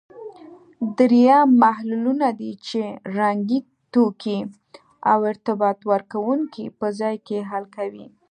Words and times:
دریم 0.97 1.47
محللونه 1.63 2.27
دي 2.39 2.51
چې 2.67 2.81
رنګي 3.17 3.59
توکي 3.93 4.39
او 5.11 5.19
ارتباط 5.31 5.79
ورکوونکي 5.91 6.65
په 6.79 6.87
ځان 6.99 7.15
کې 7.27 7.37
حل 7.49 7.65
کوي. 7.75 8.05